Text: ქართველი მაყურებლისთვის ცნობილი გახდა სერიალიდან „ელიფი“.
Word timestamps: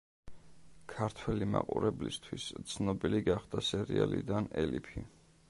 ქართველი 0.93 1.47
მაყურებლისთვის 1.55 2.47
ცნობილი 2.73 3.21
გახდა 3.29 3.65
სერიალიდან 3.71 4.51
„ელიფი“. 4.65 5.07